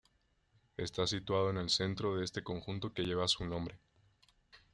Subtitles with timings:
[0.77, 3.77] Está situado en el centro de este conjunto que lleva su nombre.